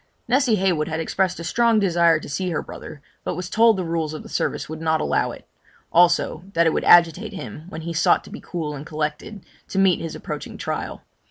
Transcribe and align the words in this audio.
Nessy 0.27 0.55
Heywood 0.55 0.87
had 0.87 0.99
expressed 0.99 1.39
a 1.39 1.43
strong 1.43 1.79
desire 1.79 2.19
to 2.19 2.27
see 2.27 2.49
her 2.49 2.63
brother, 2.63 3.03
but 3.23 3.35
was 3.35 3.51
told 3.51 3.77
the 3.77 3.83
rules 3.83 4.15
of 4.15 4.23
the 4.23 4.29
service 4.29 4.67
would 4.67 4.81
not 4.81 4.99
allow 4.99 5.29
it; 5.29 5.47
also, 5.91 6.43
that 6.53 6.65
it 6.65 6.73
would 6.73 6.83
agitate 6.85 7.33
him, 7.33 7.65
when 7.69 7.81
he 7.81 7.93
ought 8.07 8.23
to 8.23 8.31
be 8.31 8.41
cool 8.41 8.73
and 8.75 8.87
collected, 8.87 9.43
to 9.67 9.77
meet 9.77 10.01
his 10.01 10.15
approaching 10.15 10.57
trial. 10.57 11.03